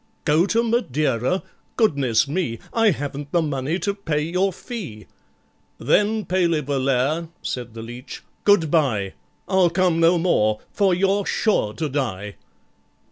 "Go 0.25 0.47
to 0.47 0.63
Madeira? 0.63 1.43
goodness 1.75 2.27
me! 2.27 2.57
I 2.73 2.89
haven't 2.89 3.31
the 3.31 3.43
money 3.43 3.77
to 3.77 3.93
pay 3.93 4.21
your 4.23 4.51
fee!" 4.51 5.05
"Then, 5.77 6.25
PALEY 6.25 6.61
VOLLAIRE," 6.61 7.27
said 7.43 7.75
the 7.75 7.83
leech, 7.83 8.23
"good 8.43 8.71
bye; 8.71 9.13
I'll 9.47 9.69
come 9.69 9.99
no 9.99 10.17
more, 10.17 10.59
for 10.71 10.95
you're 10.95 11.27
sure 11.27 11.73
to 11.75 11.87
die." 11.87 12.37